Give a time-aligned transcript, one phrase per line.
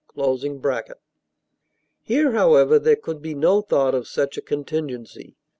[2.01, 5.35] ]Here, however, there could be no thought of such a contingency.